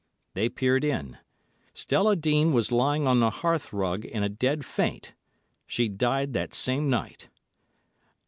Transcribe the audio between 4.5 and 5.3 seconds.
faint.